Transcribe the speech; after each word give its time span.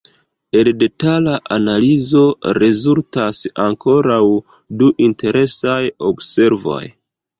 El 0.59 0.69
detala 0.83 1.33
analizo 1.57 2.23
rezultas 2.59 3.41
ankoraŭ 3.67 4.19
du 4.81 4.91
interesaj 5.09 5.81
observoj. 6.13 6.85